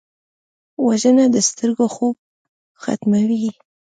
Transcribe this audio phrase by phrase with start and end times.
[0.85, 2.15] وژنه د سترګو خوب
[2.81, 3.49] ختموي